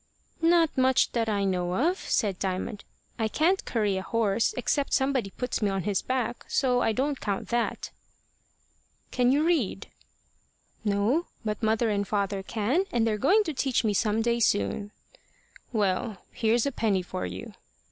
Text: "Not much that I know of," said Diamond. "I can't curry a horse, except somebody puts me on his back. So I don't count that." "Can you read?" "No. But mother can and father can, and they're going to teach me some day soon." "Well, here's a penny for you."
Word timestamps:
"Not 0.41 0.75
much 0.75 1.11
that 1.11 1.29
I 1.29 1.43
know 1.43 1.75
of," 1.75 1.99
said 1.99 2.39
Diamond. 2.39 2.85
"I 3.19 3.27
can't 3.27 3.63
curry 3.65 3.97
a 3.97 4.01
horse, 4.01 4.51
except 4.57 4.93
somebody 4.93 5.29
puts 5.29 5.61
me 5.61 5.69
on 5.69 5.83
his 5.83 6.01
back. 6.01 6.43
So 6.47 6.81
I 6.81 6.91
don't 6.91 7.19
count 7.21 7.49
that." 7.49 7.91
"Can 9.11 9.31
you 9.31 9.43
read?" 9.43 9.89
"No. 10.83 11.27
But 11.45 11.61
mother 11.61 11.85
can 11.89 11.95
and 11.97 12.07
father 12.07 12.41
can, 12.41 12.85
and 12.91 13.05
they're 13.05 13.19
going 13.19 13.43
to 13.43 13.53
teach 13.53 13.83
me 13.83 13.93
some 13.93 14.23
day 14.23 14.39
soon." 14.39 14.89
"Well, 15.71 16.25
here's 16.31 16.65
a 16.65 16.71
penny 16.71 17.03
for 17.03 17.27
you." 17.27 17.53